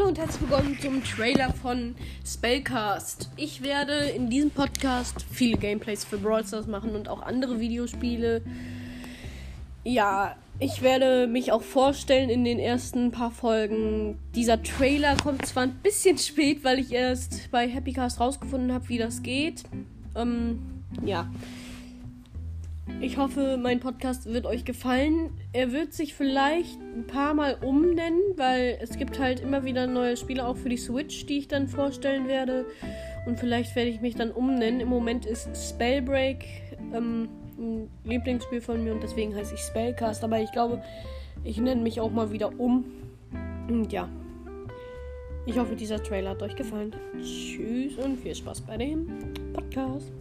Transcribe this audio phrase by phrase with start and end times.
[0.00, 1.94] und herzlich willkommen zum Trailer von
[2.26, 3.28] Spellcast.
[3.36, 8.40] Ich werde in diesem Podcast viele Gameplays für Brawl Stars machen und auch andere Videospiele.
[9.84, 14.18] Ja, ich werde mich auch vorstellen in den ersten paar Folgen.
[14.34, 18.98] Dieser Trailer kommt zwar ein bisschen spät, weil ich erst bei Happycast rausgefunden habe, wie
[18.98, 19.64] das geht.
[20.16, 20.58] Ähm,
[21.04, 21.30] ja.
[23.00, 25.30] Ich hoffe, mein Podcast wird euch gefallen.
[25.52, 30.16] Er wird sich vielleicht ein paar Mal umnennen, weil es gibt halt immer wieder neue
[30.16, 32.66] Spiele auch für die Switch, die ich dann vorstellen werde.
[33.26, 34.80] Und vielleicht werde ich mich dann umnennen.
[34.80, 36.44] Im Moment ist Spellbreak
[36.92, 37.28] ähm,
[37.58, 40.24] ein Lieblingsspiel von mir und deswegen heiße ich Spellcast.
[40.24, 40.82] Aber ich glaube,
[41.44, 42.84] ich nenne mich auch mal wieder um.
[43.68, 44.08] Und ja.
[45.46, 46.94] Ich hoffe, dieser Trailer hat euch gefallen.
[47.20, 49.06] Tschüss und viel Spaß bei dem
[49.52, 50.12] Podcast.